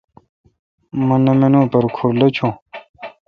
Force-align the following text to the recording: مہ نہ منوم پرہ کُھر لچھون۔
مہ 1.07 1.15
نہ 1.23 1.31
منوم 1.39 1.65
پرہ 1.71 1.89
کُھر 1.95 2.11
لچھون۔ 2.19 2.51